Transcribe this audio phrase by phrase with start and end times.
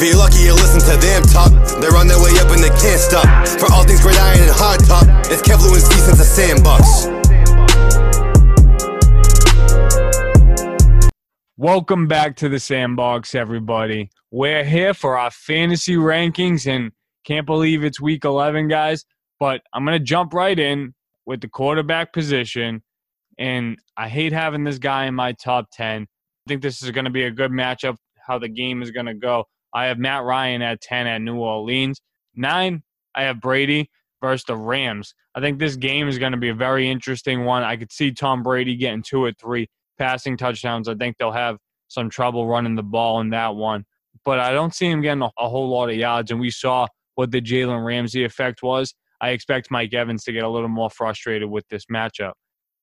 [0.00, 1.50] If you're lucky, you listen to them talk.
[1.80, 3.26] They're on their way up and they can't stop.
[3.58, 7.08] For all things and hard top, it's Kev Lewinsky since sandbox.
[11.56, 14.08] Welcome back to the Sandbox, everybody.
[14.30, 16.92] We're here for our fantasy rankings, and
[17.24, 19.04] can't believe it's week 11, guys.
[19.40, 20.94] But I'm going to jump right in
[21.26, 22.84] with the quarterback position.
[23.36, 26.02] And I hate having this guy in my top 10.
[26.02, 26.06] I
[26.46, 29.14] think this is going to be a good matchup, how the game is going to
[29.14, 29.46] go.
[29.74, 32.00] I have Matt Ryan at 10 at New Orleans.
[32.34, 32.82] Nine,
[33.14, 33.90] I have Brady
[34.22, 35.14] versus the Rams.
[35.34, 37.62] I think this game is going to be a very interesting one.
[37.62, 39.68] I could see Tom Brady getting two or three
[39.98, 40.88] passing touchdowns.
[40.88, 41.58] I think they'll have
[41.88, 43.84] some trouble running the ball in that one.
[44.24, 46.30] But I don't see him getting a, a whole lot of yards.
[46.30, 48.94] And we saw what the Jalen Ramsey effect was.
[49.20, 52.32] I expect Mike Evans to get a little more frustrated with this matchup.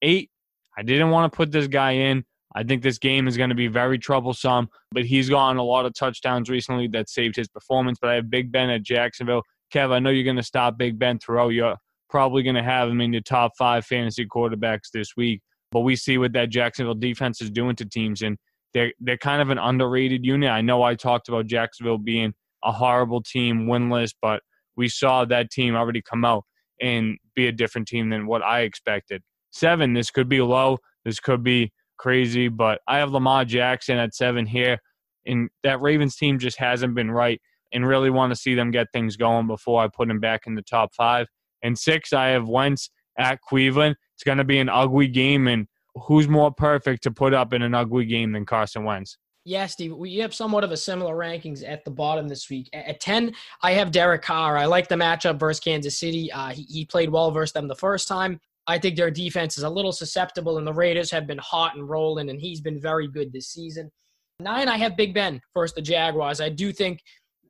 [0.02, 0.30] Eight,
[0.78, 2.26] I didn't want to put this guy in.
[2.56, 5.86] I think this game is going to be very troublesome, but he's gotten a lot
[5.86, 8.00] of touchdowns recently that saved his performance.
[8.02, 9.44] But I have Big Ben at Jacksonville.
[9.74, 11.50] Kev, I know you're going to stop Big Ben throughout.
[11.50, 11.76] You're
[12.10, 15.42] probably going to have him in your top five fantasy quarterbacks this week.
[15.72, 18.38] But we see what that Jacksonville defense is doing to teams, and
[18.74, 20.50] they're they're kind of an underrated unit.
[20.50, 22.34] I know I talked about Jacksonville being
[22.64, 24.42] a horrible team, winless, but
[24.78, 26.46] we saw that team already come out
[26.82, 29.24] and be a different team than what I expected.
[29.52, 30.78] Seven, this could be low.
[31.04, 34.80] This could be crazy, but I have Lamar Jackson at seven here,
[35.26, 37.42] and that Ravens team just hasn't been right,
[37.74, 40.56] and really want to see them get things going before I put him back in
[40.56, 41.28] the top five.
[41.64, 43.96] And six, I have Wentz at Cleveland.
[44.16, 47.62] It's going to be an ugly game, and who's more perfect to put up in
[47.62, 49.18] an ugly game than Carson Wentz?
[49.48, 52.68] Yeah, Steve, we have somewhat of a similar rankings at the bottom this week.
[52.74, 54.58] At 10, I have Derek Carr.
[54.58, 56.32] I like the matchup versus Kansas City.
[56.32, 58.40] Uh, he, he played well versus them the first time.
[58.68, 61.88] I think their defense is a little susceptible, and the Raiders have been hot and
[61.88, 63.92] rolling, and he's been very good this season.
[64.40, 66.42] Nine, I have Big Ben versus the Jaguars.
[66.42, 67.02] I do think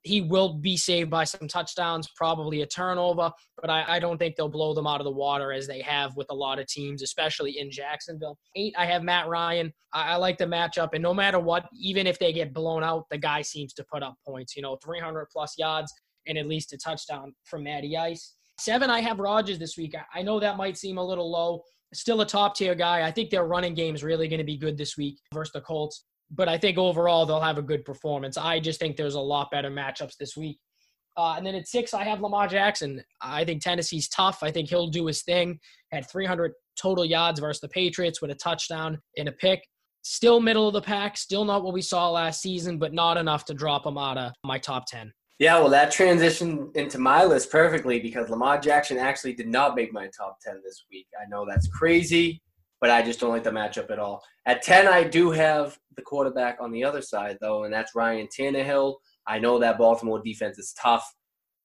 [0.04, 4.36] he will be saved by some touchdowns, probably a turnover, but I, I, don't think
[4.36, 7.02] they'll blow them out of the water as they have with a lot of teams,
[7.02, 8.38] especially in Jacksonville.
[8.56, 9.74] Eight, I have Matt Ryan.
[9.94, 13.06] I, I like the matchup, and no matter what, even if they get blown out,
[13.10, 14.56] the guy seems to put up points.
[14.56, 15.92] You know, 300 plus yards
[16.28, 18.34] and at least a touchdown from Matty Ice.
[18.58, 19.96] Seven, I have Rodgers this week.
[20.14, 21.62] I, know that might seem a little low.
[21.94, 23.06] Still a top tier guy.
[23.06, 25.62] I think their running game is really going to be good this week versus the
[25.62, 28.38] Colts but I think overall they'll have a good performance.
[28.38, 30.60] I just think there's a lot better matchups this week.
[31.18, 33.02] Uh, and then at six, I have Lamar Jackson.
[33.22, 34.40] I think Tennessee's tough.
[34.42, 35.60] I think he'll do his thing.
[35.92, 39.66] Had 300 total yards versus the Patriots with a touchdown and a pick.
[40.02, 41.16] Still middle of the pack.
[41.16, 44.34] Still not what we saw last season, but not enough to drop him out of
[44.44, 45.12] my top 10.
[45.38, 49.92] Yeah, well, that transitioned into my list perfectly because Lamar Jackson actually did not make
[49.92, 51.08] my top 10 this week.
[51.22, 52.42] I know that's crazy
[52.82, 54.24] but I just don't like the matchup at all.
[54.46, 58.28] At 10, I do have the quarterback on the other side, though, and that's Ryan
[58.28, 58.98] Tannehill.
[59.26, 61.04] I know that Baltimore defense is tough,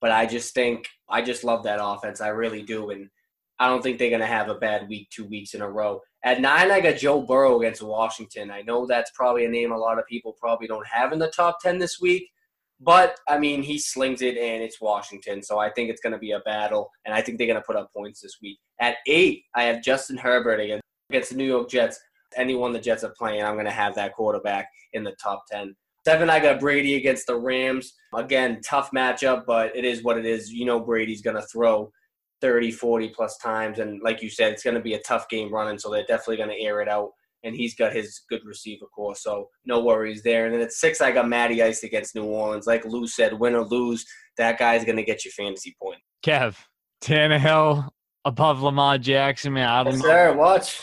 [0.00, 2.20] but I just think I just love that offense.
[2.20, 3.10] I really do, and
[3.58, 6.00] I don't think they're going to have a bad week two weeks in a row.
[6.24, 8.50] At nine, I got Joe Burrow against Washington.
[8.50, 11.30] I know that's probably a name a lot of people probably don't have in the
[11.30, 12.30] top 10 this week,
[12.80, 15.42] but I mean, he slings it and it's Washington.
[15.42, 17.66] So I think it's going to be a battle, and I think they're going to
[17.66, 18.58] put up points this week.
[18.80, 22.00] At eight, I have Justin Herbert against against the New York Jets.
[22.36, 25.74] Anyone the Jets are playing, I'm going to have that quarterback in the top 10.
[26.06, 27.92] Seven, I got Brady against the Rams.
[28.14, 30.50] Again, tough matchup, but it is what it is.
[30.50, 31.90] You know, Brady's going to throw
[32.40, 33.80] 30, 40 plus times.
[33.80, 36.38] And like you said, it's going to be a tough game running, so they're definitely
[36.38, 37.10] going to air it out.
[37.42, 40.44] And he's got his good receiver core, so no worries there.
[40.44, 42.66] And then at six, I got Matty Ice against New Orleans.
[42.66, 44.04] Like Lou said, win or lose,
[44.36, 46.00] that guy's going to get you fantasy point.
[46.22, 46.56] Kev,
[47.02, 47.88] Tannehill
[48.24, 49.68] above Lamar Jackson, man.
[49.68, 50.08] I don't yes, know.
[50.08, 50.82] Sir, watch.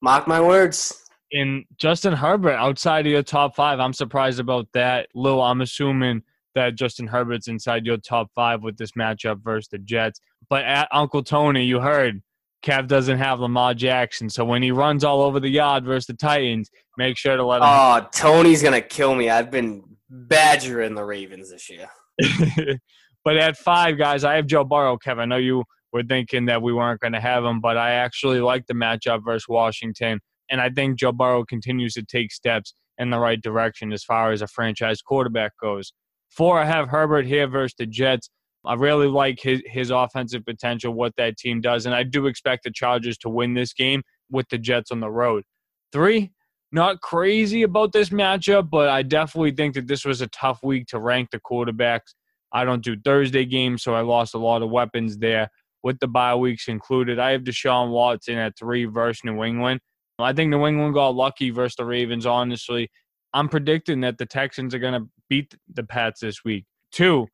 [0.00, 1.02] Mark my words.
[1.32, 5.08] In Justin Herbert outside of your top five, I'm surprised about that.
[5.14, 6.22] Lou, I'm assuming
[6.54, 10.20] that Justin Herbert's inside your top five with this matchup versus the Jets.
[10.48, 12.22] But at Uncle Tony, you heard
[12.66, 14.28] Kev doesn't have Lamar Jackson.
[14.28, 16.68] So when he runs all over the yard versus the Titans,
[16.98, 17.68] make sure to let him.
[17.68, 19.30] Oh, Tony's going to kill me.
[19.30, 21.86] I've been badgering the Ravens this year.
[23.24, 25.18] but at five, guys, I have Joe Burrow, Kev.
[25.18, 25.62] I know you
[25.92, 29.24] were thinking that we weren't going to have him, but I actually like the matchup
[29.24, 30.18] versus Washington.
[30.50, 34.32] And I think Joe Burrow continues to take steps in the right direction as far
[34.32, 35.92] as a franchise quarterback goes.
[36.30, 38.28] Four, I have Herbert here versus the Jets.
[38.66, 41.86] I really like his, his offensive potential, what that team does.
[41.86, 45.10] And I do expect the Chargers to win this game with the Jets on the
[45.10, 45.44] road.
[45.92, 46.32] Three,
[46.72, 50.86] not crazy about this matchup, but I definitely think that this was a tough week
[50.88, 52.14] to rank the quarterbacks.
[52.52, 55.48] I don't do Thursday games, so I lost a lot of weapons there
[55.82, 57.18] with the bye weeks included.
[57.18, 59.80] I have Deshaun Watson at three versus New England.
[60.18, 62.88] I think New England got lucky versus the Ravens, honestly.
[63.34, 66.64] I'm predicting that the Texans are going to beat the Pats this week.
[66.90, 67.26] Two,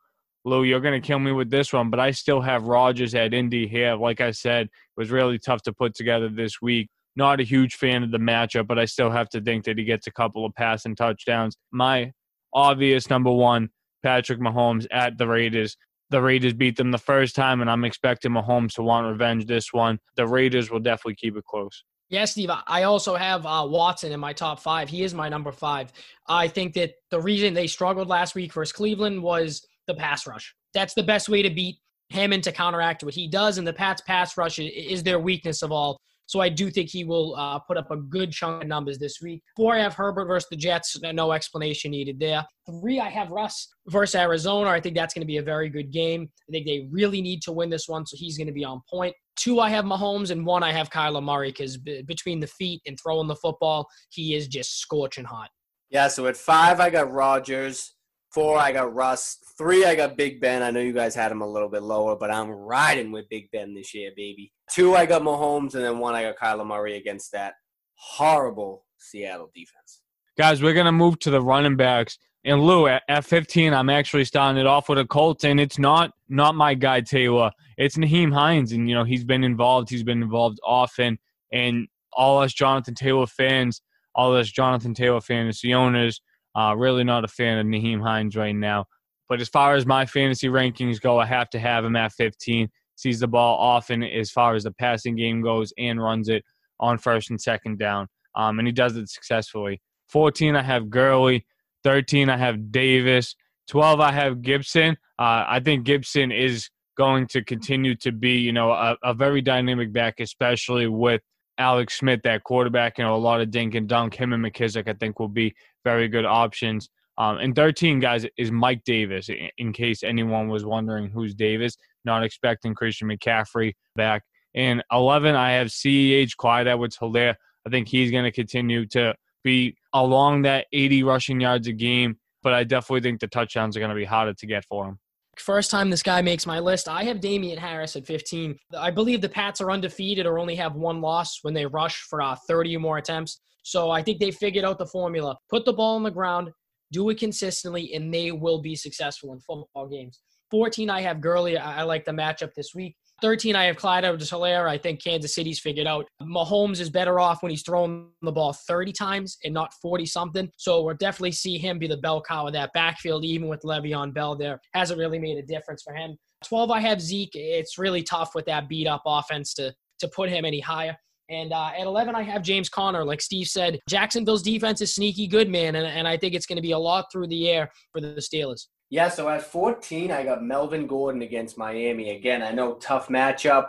[0.45, 3.33] Lou, you're going to kill me with this one, but I still have Rodgers at
[3.33, 3.95] Indy here.
[3.95, 6.89] Like I said, it was really tough to put together this week.
[7.15, 9.85] Not a huge fan of the matchup, but I still have to think that he
[9.85, 11.57] gets a couple of passing touchdowns.
[11.71, 12.13] My
[12.53, 13.69] obvious number one,
[14.03, 15.77] Patrick Mahomes at the Raiders.
[16.11, 19.73] The Raiders beat them the first time, and I'm expecting Mahomes to want revenge this
[19.73, 19.99] one.
[20.17, 21.85] The Raiders will definitely keep it close.
[22.09, 22.51] Yeah, Steve.
[22.67, 24.91] I also have uh, Watson in my top five.
[24.91, 25.93] He is my number five.
[26.27, 30.55] I think that the reason they struggled last week versus Cleveland was the pass rush.
[30.75, 31.77] That's the best way to beat
[32.09, 33.59] him and to counteract what he does.
[33.59, 35.99] And the Pats pass rush is their weakness of all.
[36.27, 39.19] So I do think he will uh, put up a good chunk of numbers this
[39.21, 39.43] week.
[39.57, 40.97] Four, I have Herbert versus the Jets.
[41.03, 42.47] No explanation needed there.
[42.67, 44.71] Three, I have Russ versus Arizona.
[44.71, 46.31] I think that's going to be a very good game.
[46.49, 48.81] I think they really need to win this one, so he's going to be on
[48.89, 49.15] point.
[49.37, 52.81] Two, I have Mahomes, and one, I have Kyler Murray because b- between the feet
[52.87, 55.51] and throwing the football, he is just scorching hot.
[55.91, 57.93] Yeah, so at five, I got Rodgers.
[58.33, 59.39] Four, I got Russ.
[59.59, 60.63] Three, I got Big Ben.
[60.63, 63.51] I know you guys had him a little bit lower, but I'm riding with Big
[63.51, 64.53] Ben this year, baby.
[64.71, 67.55] Two, I got Mahomes, and then one, I got Kyler Murray against that
[67.95, 70.01] horrible Seattle defense.
[70.39, 72.19] Guys, we're to move to the running backs.
[72.45, 75.79] And Lou, at, at 15, I'm actually starting it off with a Colts, and it's
[75.79, 77.53] not not my guy Taylor.
[77.77, 79.91] It's Nyheim Hines, and you know he's been involved.
[79.91, 81.19] He's been involved often,
[81.53, 83.83] and all us Jonathan Taylor fans,
[84.15, 86.21] all us Jonathan Taylor fantasy owners,
[86.55, 88.87] uh, really not a fan of Nyheim Hines right now.
[89.29, 92.69] But as far as my fantasy rankings go, I have to have him at 15.
[92.97, 96.45] Sees the ball often as far as the passing game goes and runs it
[96.79, 98.09] on first and second down.
[98.35, 99.81] Um, and he does it successfully.
[100.11, 101.47] 14, I have Gurley.
[101.85, 103.35] 13, I have Davis.
[103.69, 104.97] 12, I have Gibson.
[105.19, 109.41] Uh, I think Gibson is going to continue to be, you know, a, a very
[109.41, 111.23] dynamic back, especially with
[111.59, 114.15] Alex Smith, that quarterback, you know, a lot of dink and dunk.
[114.15, 116.89] Him and McKissic, I think, will be very good options.
[117.19, 121.77] Um, and 13, guys, is Mike Davis, in case anyone was wondering who's Davis.
[122.05, 124.23] Not expecting Christian McCaffrey back.
[124.55, 127.35] And 11, I have CEH Clyde Edwards Helaire.
[127.67, 129.15] I think he's going to continue to
[129.45, 133.81] be along that 80 rushing yards a game, but I definitely think the touchdowns are
[133.81, 134.99] going to be harder to get for him.
[135.39, 138.57] First time this guy makes my list, I have Damien Harris at 15.
[138.79, 142.21] I believe the Pats are undefeated or only have one loss when they rush for
[142.21, 143.41] uh, 30 or more attempts.
[143.63, 145.37] So I think they figured out the formula.
[145.49, 146.51] Put the ball on the ground,
[146.93, 150.21] do it consistently, and they will be successful in football games.
[150.53, 151.57] 14, I have Gurley.
[151.57, 152.95] I, like the matchup this week.
[153.23, 154.69] 13, I have Clyde Edwards Helaire.
[154.69, 156.07] I think Kansas City's figured out.
[156.21, 160.51] Mahomes is better off when he's throwing the ball 30 times and not 40 something.
[160.59, 164.13] So we'll definitely see him be the bell cow of that backfield, even with Le'Veon
[164.13, 164.61] Bell there.
[164.75, 166.19] Hasn't really made a difference for him.
[166.45, 167.35] 12, I have Zeke.
[167.35, 170.97] It's really tough with that beat up offense to, to put him any higher.
[171.29, 173.05] And uh, at 11, I have James Conner.
[173.05, 175.77] Like Steve said, Jacksonville's defense is sneaky good, man.
[175.77, 178.15] And, and I think it's going to be a lot through the air for the
[178.17, 178.67] Steelers.
[178.91, 182.11] Yeah, so at 14, I got Melvin Gordon against Miami.
[182.11, 183.69] Again, I know tough matchup,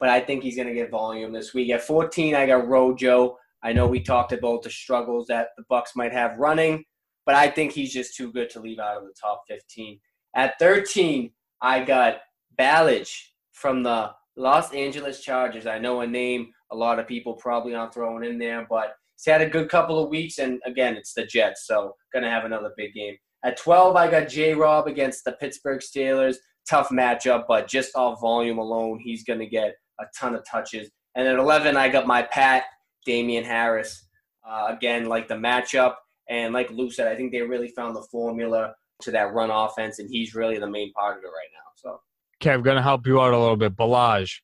[0.00, 1.70] but I think he's going to get volume this week.
[1.70, 3.36] At 14, I got Rojo.
[3.62, 6.84] I know we talked about the struggles that the Bucs might have running,
[7.24, 10.00] but I think he's just too good to leave out of the top 15.
[10.34, 11.30] At 13,
[11.62, 12.22] I got
[12.58, 13.16] Ballage
[13.52, 15.66] from the Los Angeles Chargers.
[15.66, 19.30] I know a name a lot of people probably aren't throwing in there, but he's
[19.30, 21.94] had a good couple of weeks, and again, it's the Jets, so
[22.24, 23.16] to have another big game.
[23.44, 26.36] At 12, I got J Rob against the Pittsburgh Steelers.
[26.68, 30.90] Tough matchup, but just off volume alone, he's to get a ton of touches.
[31.14, 32.64] And at 11, I got my Pat,
[33.04, 34.08] Damien Harris.
[34.48, 35.94] Uh, again, like the matchup.
[36.28, 39.98] And like Lou said, I think they really found the formula to that run offense,
[39.98, 41.70] and he's really the main part of it right now.
[41.76, 42.00] So,
[42.42, 43.76] okay, to help you out a little bit.
[43.76, 44.40] Ballage.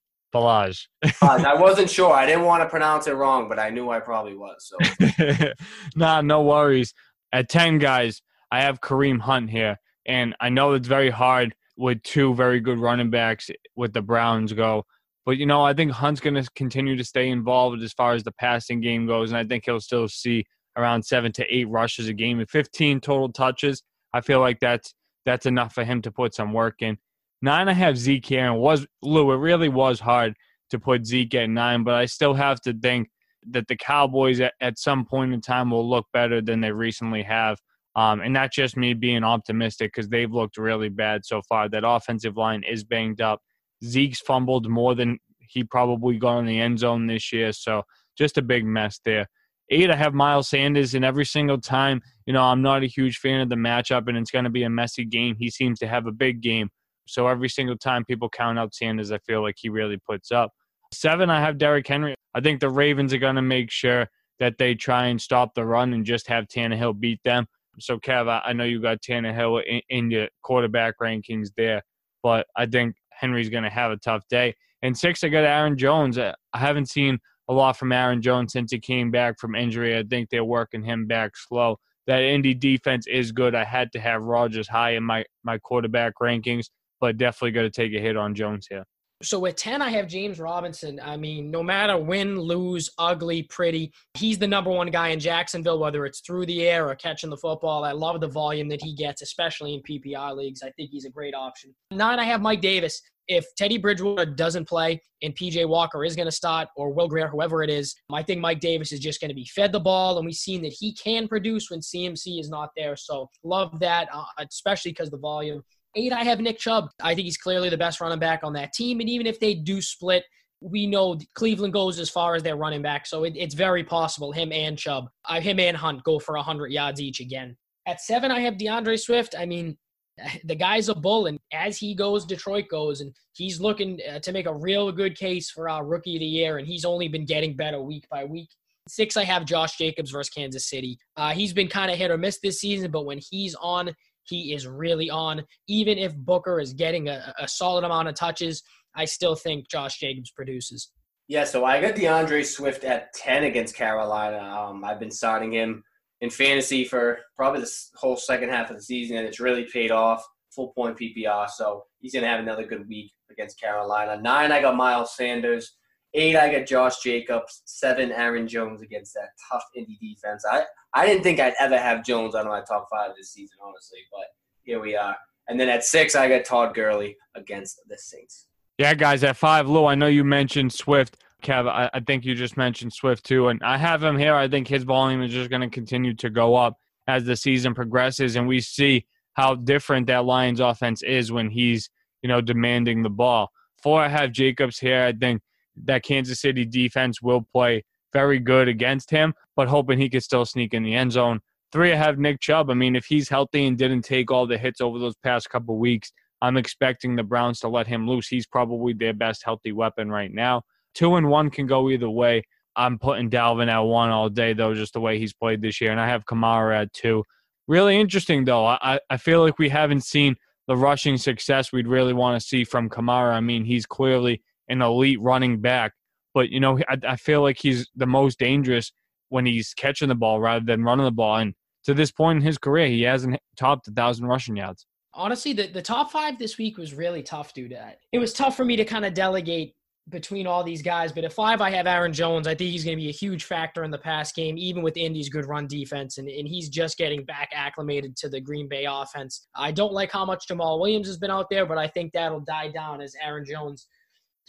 [1.22, 2.12] Uh, I wasn't sure.
[2.12, 4.70] I didn't want to pronounce it wrong, but I knew I probably was.
[4.70, 5.52] So,
[5.96, 6.94] nah, no worries.
[7.32, 12.02] At 10, guys, I have Kareem Hunt here, and I know it's very hard with
[12.02, 14.84] two very good running backs with the Browns go.
[15.24, 18.24] But you know, I think Hunt's going to continue to stay involved as far as
[18.24, 20.44] the passing game goes, and I think he'll still see
[20.76, 23.82] around seven to eight rushes a game and 15 total touches.
[24.12, 24.94] I feel like that's
[25.26, 26.98] that's enough for him to put some work in.
[27.42, 29.32] Nine, I have Zeke here, and was Lou.
[29.32, 30.34] It really was hard
[30.70, 33.08] to put Zeke at nine, but I still have to think
[33.48, 37.22] that the Cowboys at, at some point in time will look better than they recently
[37.22, 37.58] have.
[37.96, 41.68] Um, and that's just me being optimistic because they've looked really bad so far.
[41.68, 43.40] That offensive line is banged up.
[43.84, 47.52] Zeke's fumbled more than he probably got in the end zone this year.
[47.52, 47.82] So
[48.16, 49.26] just a big mess there.
[49.70, 53.18] Eight, I have Miles Sanders, and every single time, you know, I'm not a huge
[53.18, 55.36] fan of the matchup, and it's going to be a messy game.
[55.38, 56.70] He seems to have a big game.
[57.10, 60.52] So every single time people count out Sanders, I feel like he really puts up.
[60.92, 62.14] Seven, I have Derrick Henry.
[62.34, 65.64] I think the Ravens are going to make sure that they try and stop the
[65.64, 67.46] run and just have Tannehill beat them.
[67.78, 71.82] So, Kev, I know you got Tannehill in, in your quarterback rankings there,
[72.22, 74.54] but I think Henry's going to have a tough day.
[74.82, 76.18] And six, I got Aaron Jones.
[76.18, 79.96] I haven't seen a lot from Aaron Jones since he came back from injury.
[79.96, 81.78] I think they're working him back slow.
[82.06, 83.54] That Indy defense is good.
[83.54, 86.66] I had to have Rodgers high in my, my quarterback rankings,
[87.00, 88.84] but definitely going to take a hit on Jones here.
[89.22, 90.98] So at 10, I have James Robinson.
[91.02, 95.78] I mean, no matter win, lose, ugly, pretty, he's the number one guy in Jacksonville,
[95.78, 97.84] whether it's through the air or catching the football.
[97.84, 100.62] I love the volume that he gets, especially in PPR leagues.
[100.62, 101.74] I think he's a great option.
[101.90, 103.02] Nine, I have Mike Davis.
[103.28, 107.28] If Teddy Bridgewater doesn't play and PJ Walker is going to start, or Will Grier,
[107.28, 110.16] whoever it is, I think Mike Davis is just going to be fed the ball.
[110.16, 112.96] And we've seen that he can produce when CMC is not there.
[112.96, 115.62] So love that, uh, especially because the volume.
[115.96, 116.88] Eight, I have Nick Chubb.
[117.02, 119.00] I think he's clearly the best running back on that team.
[119.00, 120.24] And even if they do split,
[120.60, 123.06] we know Cleveland goes as far as their running back.
[123.06, 126.70] So it, it's very possible him and Chubb, uh, him and Hunt go for 100
[126.70, 127.56] yards each again.
[127.86, 129.34] At seven, I have D'Andre Swift.
[129.36, 129.76] I mean,
[130.44, 134.32] the guy's a bull, and as he goes, Detroit goes, and he's looking uh, to
[134.32, 137.24] make a real good case for our rookie of the year, and he's only been
[137.24, 138.50] getting better week by week.
[138.88, 140.98] Six, I have Josh Jacobs versus Kansas City.
[141.16, 143.94] Uh, he's been kind of hit or miss this season, but when he's on,
[144.24, 145.44] he is really on.
[145.68, 148.62] Even if Booker is getting a, a solid amount of touches,
[148.94, 150.90] I still think Josh Jacobs produces.
[151.28, 154.38] Yeah, so I got D'Andre Swift at 10 against Carolina.
[154.38, 155.84] Um, I've been starting him
[156.20, 159.90] in fantasy for probably the whole second half of the season, and it's really paid
[159.90, 160.24] off.
[160.54, 164.20] Full point PPR, so he's going to have another good week against Carolina.
[164.20, 165.76] Nine, I got Miles Sanders.
[166.14, 167.62] Eight, I got Josh Jacobs.
[167.66, 170.44] Seven, Aaron Jones against that tough Indy defense.
[170.50, 170.64] I,
[170.94, 174.26] I didn't think I'd ever have Jones on my top five this season, honestly, but
[174.62, 175.16] here we are.
[175.48, 178.46] And then at six, I got Todd Gurley against the Saints.
[178.78, 181.16] Yeah, guys, at five, Lou, I know you mentioned Swift.
[181.42, 184.34] Kev, I, I think you just mentioned Swift too, and I have him here.
[184.34, 186.76] I think his volume is just going to continue to go up
[187.06, 191.88] as the season progresses, and we see how different that Lions offense is when he's,
[192.22, 193.50] you know, demanding the ball.
[193.82, 195.02] Four, I have Jacobs here.
[195.02, 195.40] I think
[195.84, 200.44] that Kansas City defense will play very good against him, but hoping he could still
[200.44, 201.40] sneak in the end zone.
[201.72, 202.70] Three, I have Nick Chubb.
[202.70, 205.78] I mean, if he's healthy and didn't take all the hits over those past couple
[205.78, 206.10] weeks,
[206.42, 208.26] I'm expecting the Browns to let him loose.
[208.26, 210.62] He's probably their best healthy weapon right now.
[210.94, 212.42] Two and one can go either way.
[212.74, 215.90] I'm putting Dalvin at one all day, though, just the way he's played this year.
[215.90, 217.24] And I have Kamara at two.
[217.68, 218.66] Really interesting, though.
[218.66, 222.64] I, I feel like we haven't seen the rushing success we'd really want to see
[222.64, 223.32] from Kamara.
[223.32, 225.92] I mean, he's clearly an elite running back,
[226.32, 228.92] but, you know, I, I feel like he's the most dangerous
[229.28, 231.36] when he's catching the ball rather than running the ball.
[231.36, 234.86] And to this point in his career, he hasn't topped a thousand rushing yards.
[235.12, 237.76] Honestly, the, the top five this week was really tough, dude.
[238.12, 239.74] It was tough for me to kind of delegate
[240.08, 241.12] between all these guys.
[241.12, 242.46] But at five, I have Aaron Jones.
[242.46, 244.96] I think he's going to be a huge factor in the pass game, even with
[244.96, 246.18] Indy's good run defense.
[246.18, 249.48] And, and he's just getting back acclimated to the Green Bay offense.
[249.54, 252.40] I don't like how much Jamaal Williams has been out there, but I think that'll
[252.40, 253.86] die down as Aaron Jones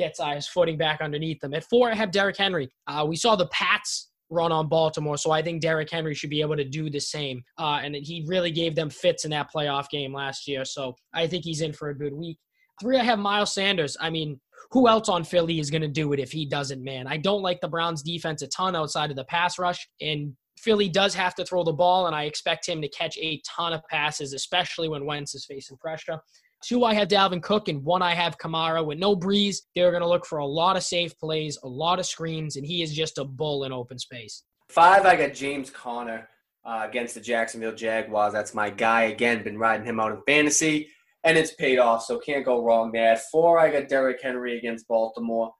[0.01, 1.53] gets his footing back underneath them.
[1.53, 2.69] At four, I have Derrick Henry.
[2.87, 6.41] Uh, we saw the Pats run on Baltimore, so I think Derrick Henry should be
[6.41, 7.43] able to do the same.
[7.59, 11.27] Uh, and he really gave them fits in that playoff game last year, so I
[11.27, 12.39] think he's in for a good week.
[12.81, 13.95] Three, I have Miles Sanders.
[13.99, 14.39] I mean,
[14.71, 17.05] who else on Philly is going to do it if he doesn't, man?
[17.05, 19.87] I don't like the Browns defense a ton outside of the pass rush.
[19.99, 23.41] And Philly does have to throw the ball, and I expect him to catch a
[23.47, 26.19] ton of passes, especially when Wentz is facing pressure.
[26.63, 28.85] Two, I have Dalvin Cook, and one, I have Kamara.
[28.85, 31.99] With no Brees, they're going to look for a lot of safe plays, a lot
[31.99, 34.43] of screens, and he is just a bull in open space.
[34.69, 36.29] Five, I got James Conner
[36.63, 38.33] uh, against the Jacksonville Jaguars.
[38.33, 39.03] That's my guy.
[39.03, 40.87] Again, been riding him out in fantasy
[41.23, 43.15] and it's paid off, so can't go wrong there.
[43.31, 45.51] Four, I got Derrick Henry against Baltimore.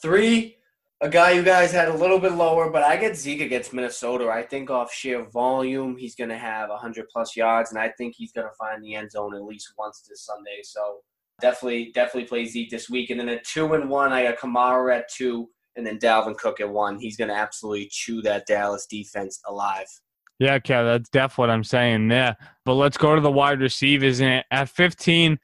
[0.00, 0.56] Three,
[1.02, 4.28] a guy you guys had a little bit lower, but I get Zeke against Minnesota.
[4.28, 8.14] I think off sheer volume, he's going to have 100 plus yards, and I think
[8.16, 10.60] he's going to find the end zone at least once this Sunday.
[10.62, 11.00] So
[11.40, 13.10] definitely, definitely play Zeke this week.
[13.10, 16.60] And then at two and one, I got Kamara at two, and then Dalvin Cook
[16.60, 17.00] at one.
[17.00, 19.88] He's going to absolutely chew that Dallas defense alive.
[20.38, 22.36] Yeah, Kev, that's definitely what I'm saying there.
[22.64, 24.20] But let's go to the wide receivers.
[24.20, 25.36] And at 15,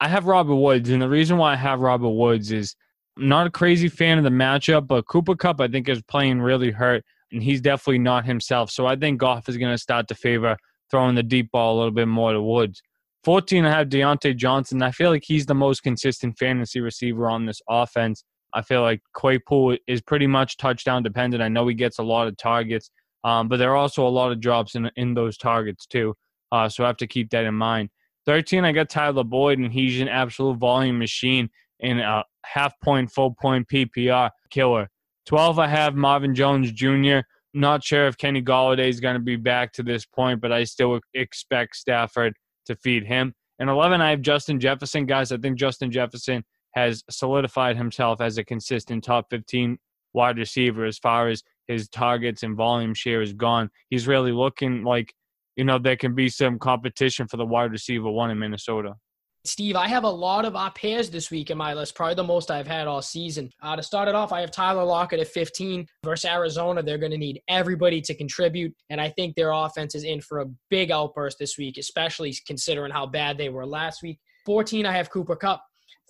[0.00, 0.88] I have Robert Woods.
[0.88, 2.76] And the reason why I have Robert Woods is
[3.16, 6.40] I'm not a crazy fan of the matchup, but Cooper Kupp I think, is playing
[6.40, 7.04] really hurt.
[7.30, 8.70] And he's definitely not himself.
[8.70, 10.56] So I think Goff is going to start to favor
[10.90, 12.82] throwing the deep ball a little bit more to Woods.
[13.24, 14.82] 14, I have Diontae Johnson.
[14.82, 18.24] I feel like he's the most consistent fantasy receiver on this offense.
[18.52, 21.42] I feel like Claypool is pretty much touchdown dependent.
[21.42, 22.90] I know he gets a lot of targets,
[23.24, 26.14] um, but there are also a lot of drops in in those targets too.
[26.50, 27.88] Uh, so I have to keep that in mind.
[28.26, 31.48] 13, I got Tyler Boyd, and he's an absolute volume machine
[31.82, 34.88] in a half point, full point PPR killer.
[35.26, 37.18] 12, I have Marvin Jones Jr.
[37.54, 40.64] not sure if Kenny Golladay is going to be back to this point, but I
[40.64, 42.34] still expect Stafford
[42.66, 43.34] to feed him.
[43.58, 45.06] And 11, I have Justin Jefferson.
[45.06, 49.78] Guys, I think Justin Jefferson has solidified himself as a consistent top 15
[50.14, 53.70] wide receiver as far as his targets and volume share is gone.
[53.88, 55.14] He's really looking like,
[55.56, 58.94] you know, there can be some competition for the wide receiver one in Minnesota.
[59.44, 62.22] Steve, I have a lot of op pairs this week in my list, probably the
[62.22, 63.50] most I've had all season.
[63.60, 66.80] Uh, to start it off, I have Tyler Lockett at 15 versus Arizona.
[66.80, 70.40] They're going to need everybody to contribute, and I think their offense is in for
[70.40, 74.20] a big outburst this week, especially considering how bad they were last week.
[74.46, 75.60] 14, I have Cooper Kupp.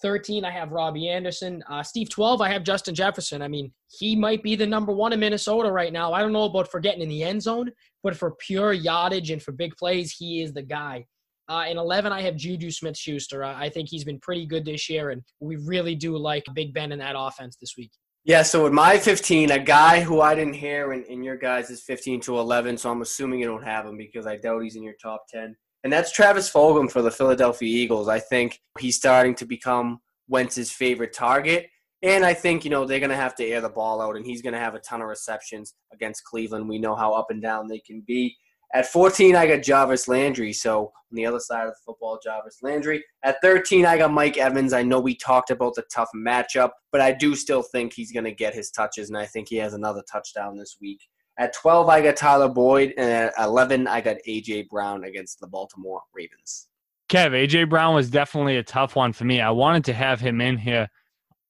[0.02, 1.62] 13, I have Robbie Anderson.
[1.70, 3.40] Uh, Steve, 12, I have Justin Jefferson.
[3.40, 6.12] I mean, he might be the number one in Minnesota right now.
[6.12, 7.70] I don't know about for getting in the end zone,
[8.02, 11.06] but for pure yardage and for big plays, he is the guy.
[11.48, 13.44] Uh, in 11, I have Juju Smith Schuster.
[13.44, 16.92] I think he's been pretty good this year, and we really do like Big Ben
[16.92, 17.90] in that offense this week.
[18.24, 21.70] Yeah, so with my 15, a guy who I didn't hear in, in your guys
[21.70, 24.76] is 15 to 11, so I'm assuming you don't have him because I doubt he's
[24.76, 28.08] in your top 10 and that's Travis Fulgham for the Philadelphia Eagles.
[28.08, 31.66] I think he's starting to become Wentz's favorite target.
[32.02, 34.26] And I think, you know, they're going to have to air the ball out, and
[34.26, 36.68] he's going to have a ton of receptions against Cleveland.
[36.68, 38.36] We know how up and down they can be.
[38.74, 40.52] At 14, I got Jarvis Landry.
[40.52, 43.04] So on the other side of the football, Jarvis Landry.
[43.22, 44.72] At 13, I got Mike Evans.
[44.72, 48.24] I know we talked about the tough matchup, but I do still think he's going
[48.24, 51.00] to get his touches, and I think he has another touchdown this week.
[51.38, 54.68] At 12, I got Tyler Boyd, and at 11, I got A.J.
[54.70, 56.68] Brown against the Baltimore Ravens.
[57.10, 57.64] Kev, A.J.
[57.64, 59.40] Brown was definitely a tough one for me.
[59.42, 60.88] I wanted to have him in here,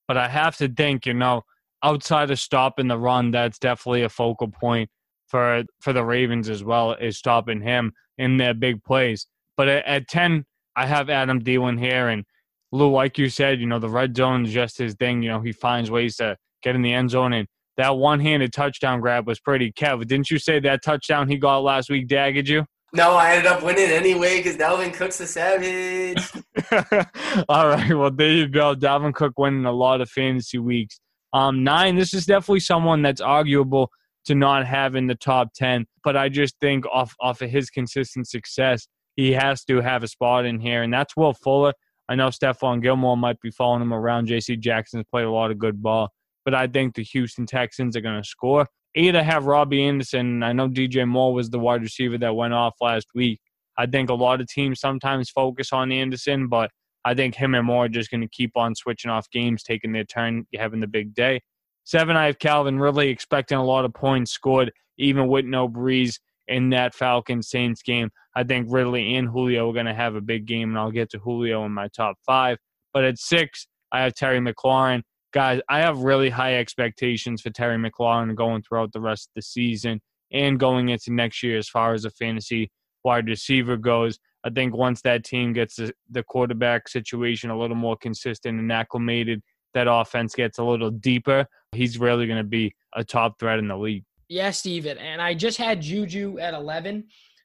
[0.08, 1.42] but I have to think, you know,
[1.84, 4.90] outside of stopping the run, that's definitely a focal point
[5.32, 9.26] for for the Ravens as well, is stopping him in their big plays.
[9.56, 10.44] But at, at 10,
[10.76, 12.24] I have Adam Thielen here, and
[12.70, 15.22] Lou, like you said, you know, the red zone is just his thing.
[15.22, 19.00] You know, he finds ways to get in the end zone and that one-handed touchdown
[19.00, 19.72] grab was pretty.
[19.72, 22.66] Kev, didn't you say that touchdown he got last week dagged you?
[22.92, 26.22] No, I ended up winning anyway because Dalvin Cook's a savage.
[27.48, 28.74] All right, well there you go.
[28.74, 31.00] Dalvin Cook winning a lot of fantasy weeks.
[31.32, 31.96] Um, nine.
[31.96, 33.90] This is definitely someone that's arguable
[34.26, 37.70] to not have in the top ten, but I just think off off of his
[37.70, 41.72] consistent success, he has to have a spot in here, and that's Will Fuller.
[42.08, 44.26] I know Stephon Gilmore might be following him around.
[44.26, 44.56] J.C.
[44.56, 46.10] Jackson's played a lot of good ball
[46.44, 48.66] but I think the Houston Texans are going to score.
[48.94, 50.42] Eight, I have Robbie Anderson.
[50.42, 53.40] I know DJ Moore was the wide receiver that went off last week.
[53.78, 56.70] I think a lot of teams sometimes focus on Anderson, but
[57.04, 59.92] I think him and Moore are just going to keep on switching off games, taking
[59.92, 61.40] their turn, having the big day.
[61.84, 66.18] Seven, I have Calvin really expecting a lot of points scored, even with no Brees
[66.48, 68.10] in that Falcons Saints game.
[68.34, 71.10] I think Ridley and Julio are going to have a big game, and I'll get
[71.10, 72.58] to Julio in my top five.
[72.92, 77.76] But at six, I have Terry McLaurin guys, I have really high expectations for Terry
[77.76, 81.94] McLaurin going throughout the rest of the season and going into next year as far
[81.94, 82.70] as a fantasy
[83.04, 84.18] wide receiver goes.
[84.44, 89.40] I think once that team gets the, quarterback situation a little more consistent and acclimated,
[89.74, 93.68] that offense gets a little deeper, he's really going to be a top threat in
[93.68, 94.04] the league.
[94.28, 94.98] Yeah, Steven.
[94.98, 97.04] And I just had Juju at 11.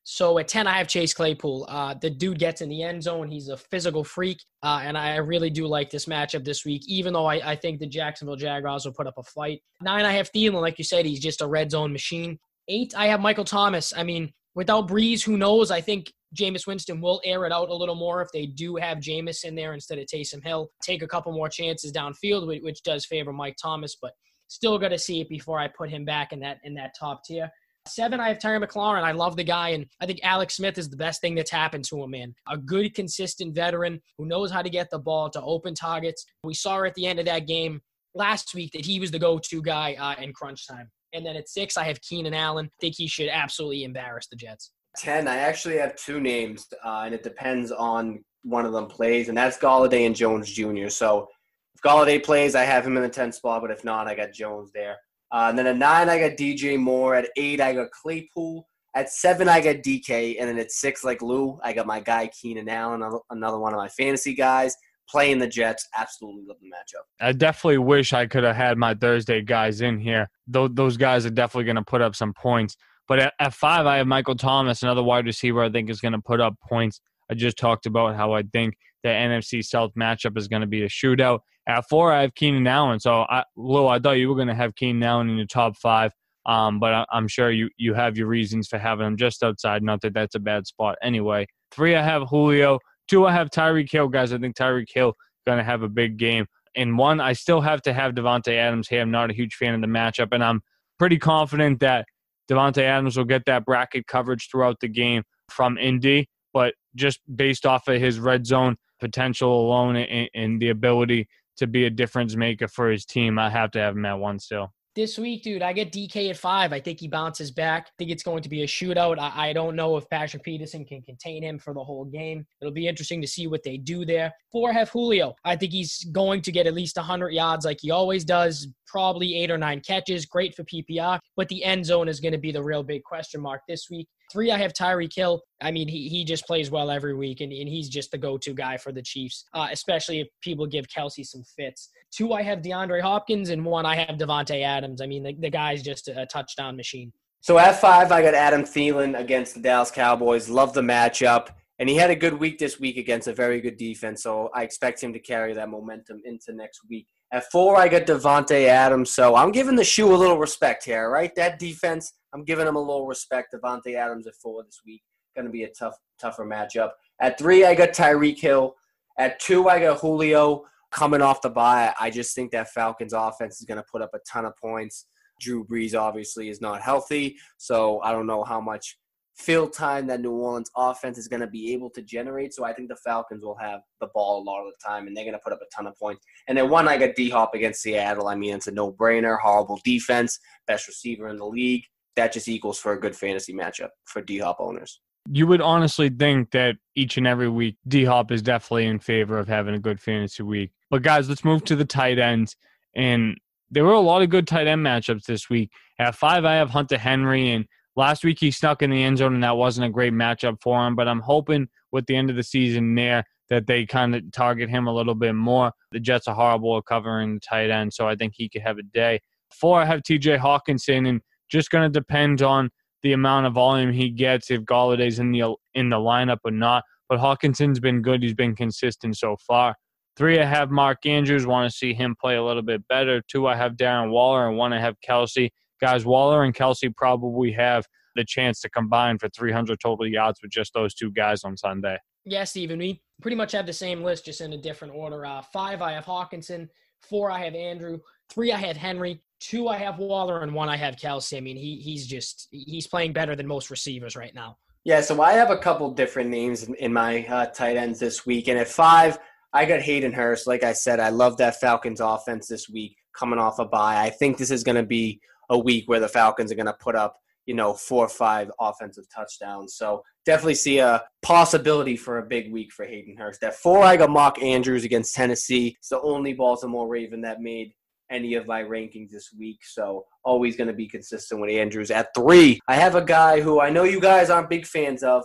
[0.09, 1.65] So at 10, I have Chase Claypool.
[1.67, 3.27] Uh, the dude gets in the end zone.
[3.27, 4.39] He's a physical freak.
[4.63, 7.79] Uh, and I really do like this matchup this week, even though I, I, think
[7.79, 9.61] the Jacksonville Jaguars will put up a fight.
[9.81, 10.61] Nine, I have Thielen.
[10.61, 12.39] Like you said, he's just a red zone machine.
[12.69, 13.93] Eight, I have Michael Thomas.
[13.97, 15.71] I mean, without Brees, who knows?
[15.71, 18.97] I think Jameis Winston will air it out a little more if they do have
[18.97, 20.69] Jameis in there instead of Taysom Hill.
[20.83, 24.11] Take a couple more chances downfield, which does favor Mike Thomas, but
[24.47, 27.23] still got to see it before I put him back in that in that top
[27.23, 27.49] tier.
[27.87, 29.03] Seven, I have Terry McLaurin.
[29.03, 31.85] I love the guy, and I think Alex Smith is the best thing that's happened
[31.85, 32.35] to him, man.
[32.49, 36.25] A good, consistent veteran who knows how to get the ball to open targets.
[36.43, 37.79] We saw at the end of that game
[38.13, 40.91] last week that he was the go-to guy uh, in crunch time.
[41.13, 42.65] And then at six, I have Keenan Allen.
[42.65, 44.71] I think he should absolutely embarrass the Jets.
[44.95, 49.29] 10, I actually have two names, uh, and it depends on one of them plays,
[49.29, 50.89] and that's Golladay and Jones Jr.
[50.89, 51.27] So
[51.75, 54.33] if Golladay plays, I have him in the 10 spot, but if not, I got
[54.33, 54.97] Jones there.
[55.31, 57.15] Uh, and then at nine, I got DJ Moore.
[57.15, 58.65] At eight, I got Claypool.
[58.95, 60.37] At seven, I got DK.
[60.39, 63.77] And then at six, like Lou, I got my guy Keenan Allen, another one of
[63.77, 64.75] my fantasy guys.
[65.09, 67.03] Playing the Jets, absolutely love the matchup.
[67.21, 70.29] I definitely wish I could have had my Thursday guys in here.
[70.47, 72.75] Those guys are definitely going to put up some points.
[73.07, 76.13] But at, at five, I have Michael Thomas, another wide receiver I think is going
[76.13, 77.01] to put up points.
[77.29, 80.83] I just talked about how I think the NFC South matchup is going to be
[80.83, 81.39] a shootout.
[81.67, 82.99] At four, I have Keenan Allen.
[82.99, 85.75] So, I, Lou, I thought you were going to have Keenan Allen in your top
[85.77, 86.11] five,
[86.45, 89.83] um, but I, am sure you you have your reasons for having him just outside.
[89.83, 91.45] Not that that's a bad spot anyway.
[91.71, 92.79] Three, I have Julio.
[93.09, 94.31] Two, I have Tyreek Hill, guys.
[94.31, 95.13] I think Tyreek Hill
[95.45, 96.45] going to have a big game.
[96.75, 99.01] And one, I still have to have Davante Adams here.
[99.01, 100.61] I'm not a huge fan of the matchup, and I'm
[100.99, 102.05] pretty confident that
[102.49, 107.65] Davante Adams will get that bracket coverage throughout the game from Indy, but just based
[107.65, 112.35] off of his red zone potential alone and, and the ability to be a difference
[112.35, 115.61] maker for his team, I have to have him at one still this week, dude,
[115.61, 116.73] I get DK at five.
[116.73, 117.85] I think he bounces back.
[117.89, 119.19] I think it's going to be a shootout.
[119.19, 122.47] I, I, don't know if Patrick Peterson can contain him for the whole game.
[122.59, 124.33] It'll be interesting to see what they do there.
[124.51, 125.35] Four, have Julio.
[125.45, 129.35] I think he's going to get at least 100 yards like he always does, probably
[129.37, 130.25] eight or nine catches.
[130.25, 133.39] Great for PPR, but the end zone is going to be the real big question
[133.39, 134.07] mark this week.
[134.31, 135.41] Three, I have Tyreek Hill.
[135.61, 138.37] I mean, he, he just plays well every week, and, and he's just the go
[138.37, 141.89] to guy for the Chiefs, uh, especially if people give Kelce some fits.
[142.11, 145.01] Two, I have DeAndre Hopkins, and one, I have Davante Adams.
[145.01, 147.11] I mean, the, the guy's just a, a touchdown machine.
[147.41, 150.49] So at five, I got Adam Thielen against the Dallas Cowboys.
[150.49, 151.49] Love the matchup.
[151.79, 154.63] And he had a good week this week against a very good defense, so I
[154.63, 157.07] expect him to carry that momentum into next week.
[157.33, 161.09] At four, I got Davante Adams, so I'm giving the shoe a little respect here,
[161.09, 161.31] right?
[161.35, 163.53] That defense, I'm giving him a little respect.
[163.53, 165.01] Davante Adams at four this week,
[165.35, 166.91] going to be a tough, tougher matchup.
[167.19, 168.75] At three, I got Tyreek Hill.
[169.19, 171.93] At two, I got Julio coming off the bye.
[171.99, 175.05] I just think that Falcons offense is going to put up a ton of points.
[175.41, 178.97] Drew Brees obviously is not healthy, so I don't know how much
[179.37, 182.53] field time that New Orleans offense is going to be able to generate.
[182.53, 185.15] So I think the Falcons will have the ball a lot of the time, and
[185.15, 186.25] they're going to put up a ton of points.
[186.47, 188.27] And then one, I got D Hop against Seattle.
[188.27, 189.39] I mean, it's a no brainer.
[189.39, 191.83] Horrible defense, best receiver in the league.
[192.15, 194.99] That just equals for a good fantasy matchup for D Hop owners.
[195.29, 199.37] You would honestly think that each and every week, D Hop is definitely in favor
[199.37, 200.71] of having a good fantasy week.
[200.89, 202.55] But guys, let's move to the tight ends.
[202.95, 203.37] And
[203.69, 205.69] there were a lot of good tight end matchups this week.
[205.99, 207.65] At five, I have Hunter Henry, and
[207.97, 210.85] Last week he snuck in the end zone, and that wasn't a great matchup for
[210.85, 210.95] him.
[210.95, 214.69] But I'm hoping with the end of the season there that they kind of target
[214.69, 215.71] him a little bit more.
[215.91, 218.77] The Jets are horrible at covering the tight end, so I think he could have
[218.77, 219.19] a day.
[219.51, 220.37] Four, I have T.J.
[220.37, 222.69] Hockenson, and just going to depend on
[223.01, 226.83] the amount of volume he gets if Golladay's in the in the lineup or not.
[227.09, 229.75] But Hockenson's been good; he's been consistent so far.
[230.17, 231.47] Three, I have Mark Andrews.
[231.47, 233.23] Want to see him play a little bit better.
[233.27, 235.49] Two, I have Darren Waller, and one, I have Kelce
[235.81, 237.85] guys, Waller and Kelce probably have
[238.15, 241.97] the chance to combine for 300 total yards with just those two guys on Sunday.
[242.25, 245.25] Yeah, Steven, we pretty much have the same list, just in a different order.
[245.25, 246.67] Uh, five, I have Hockenson.
[247.01, 247.99] Four, I have Andrew.
[248.29, 249.21] Three, I have Henry.
[249.39, 251.37] Two, I have Waller, and one, I have Kelce.
[251.37, 254.57] I mean, he he's just he's playing better than most receivers right now.
[254.83, 258.25] Yeah, so I have a couple different names in, in my uh, tight ends this
[258.25, 259.19] week, and at five,
[259.53, 260.47] I got Hayden Hurst.
[260.47, 264.01] Like I said, I love that Falcons offense this week, coming off a bye.
[264.01, 266.73] I think this is going to be a week where the Falcons are going to
[266.73, 269.75] put up, you know, four or five offensive touchdowns.
[269.75, 273.43] So definitely see a possibility for a big week for Hayden Hurst.
[273.43, 275.75] At four, I got Mark Andrews against Tennessee.
[275.79, 277.71] It's the only Baltimore Raven that made
[278.09, 279.59] any of my rankings this week.
[279.63, 281.91] So always going to be consistent with Andrews.
[281.91, 285.23] At three, I have a guy who I know you guys aren't big fans of,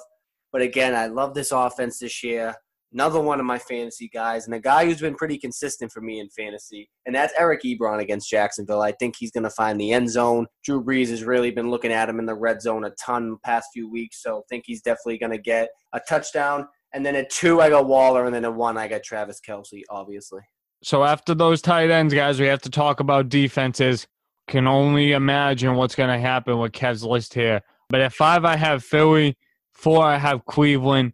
[0.52, 2.54] but again, I love this offense this year
[2.92, 6.20] another one of my fantasy guys, and a guy who's been pretty consistent for me
[6.20, 8.82] in fantasy, and that's Eric Ebron against Jacksonville.
[8.82, 10.46] I think he's going to find the end zone.
[10.64, 13.68] Drew Brees has really been looking at him in the red zone a ton past
[13.72, 16.66] few weeks, so I think he's definitely going to get a touchdown.
[16.94, 19.82] And then at two, I got Waller, and then at one, I got Travis Kelce,
[19.88, 20.40] obviously.
[20.84, 24.06] So after those tight ends, guys, we have to talk about defenses.
[24.48, 27.62] Can only imagine what's going to happen with Kev's list here.
[27.88, 29.36] But at five, I have Philly.
[29.72, 31.12] Four, I have Cleveland.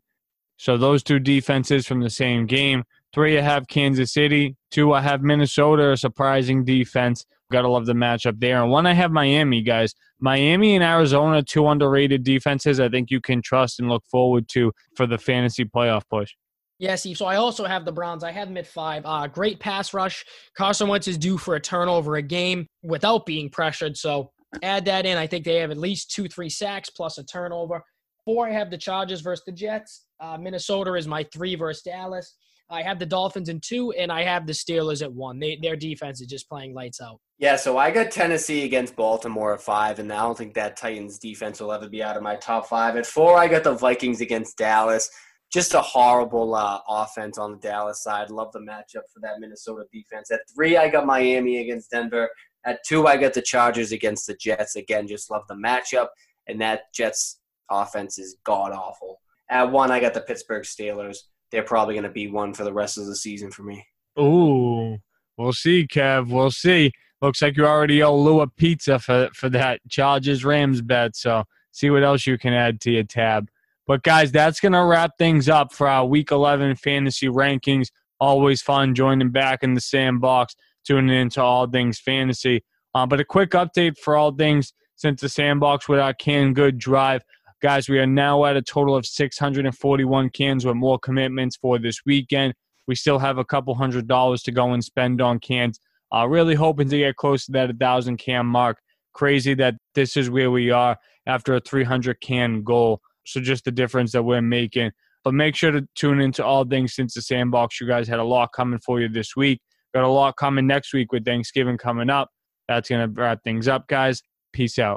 [0.59, 2.85] So those two defenses from the same game.
[3.15, 4.57] Three, I have Kansas City.
[4.71, 7.25] Two, I have Minnesota, a surprising defense.
[7.51, 8.63] Gotta love the matchup there.
[8.63, 9.95] And one, I have Miami, guys.
[10.21, 12.81] Miami and Arizona, two underrated defenses.
[12.81, 16.35] I think you can trust and look forward to for the fantasy playoff push.
[16.79, 17.17] Yeah, Steve.
[17.17, 18.23] So I also have the Browns.
[18.23, 19.03] I have them at five.
[19.05, 20.25] Uh, great pass rush.
[20.57, 23.97] Carson Wentz is due for a turnover a game without being pressured.
[23.97, 24.31] So
[24.63, 25.17] add that in.
[25.17, 27.83] I think they have at least two, three sacks plus a turnover.
[28.25, 30.05] Four, I have the Chargers versus the Jets.
[30.21, 32.35] Uh, Minnesota is my three versus Dallas.
[32.71, 35.39] I have the Dolphins in two, and I have the Steelers at one.
[35.39, 37.19] They, their defense is just playing lights out.
[37.39, 41.19] Yeah, so I got Tennessee against Baltimore at five, and I don't think that Titans
[41.19, 42.97] defense will ever be out of my top five.
[42.97, 45.09] At four, I got the Vikings against Dallas.
[45.51, 48.31] Just a horrible uh, offense on the Dallas side.
[48.31, 50.31] Love the matchup for that Minnesota defense.
[50.31, 52.29] At three, I got Miami against Denver.
[52.67, 54.77] At two, I got the Chargers against the Jets.
[54.77, 56.09] Again, just love the matchup,
[56.49, 59.21] and that Jets offense is god awful.
[59.51, 61.19] At one, I got the Pittsburgh Steelers.
[61.51, 63.87] They're probably going to be one for the rest of the season for me.
[64.19, 64.99] Ooh,
[65.37, 66.29] we'll see, Kev.
[66.29, 66.93] We'll see.
[67.21, 71.17] Looks like you already owe Lou a pizza for, for that Chargers Rams bet.
[71.17, 73.49] So see what else you can add to your tab.
[73.87, 77.91] But guys, that's going to wrap things up for our Week 11 fantasy rankings.
[78.21, 82.63] Always fun joining back in the sandbox, tuning into all things fantasy.
[82.95, 86.79] Uh, but a quick update for all things since the sandbox with our canned good
[86.79, 87.23] drive.
[87.61, 92.03] Guys, we are now at a total of 641 cans with more commitments for this
[92.07, 92.55] weekend.
[92.87, 95.81] We still have a couple hundred dollars to go and spend on cans.
[96.15, 98.79] Uh, really hoping to get close to that 1,000 can mark.
[99.13, 103.01] Crazy that this is where we are after a 300 can goal.
[103.27, 104.93] So just the difference that we're making.
[105.25, 107.81] But make sure to tune into all things since the sandbox.
[107.81, 109.61] You guys had a lot coming for you this week.
[109.93, 112.31] Got a lot coming next week with Thanksgiving coming up.
[112.69, 114.23] That's going to wrap things up, guys.
[114.53, 114.97] Peace out.